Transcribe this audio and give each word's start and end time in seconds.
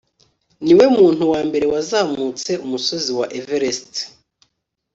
Niwe 0.63 0.85
muntu 0.97 1.23
wa 1.31 1.39
mbere 1.47 1.65
wazamutse 1.73 2.51
umusozi 2.65 3.11
wa 3.19 3.25
Everest 3.39 3.93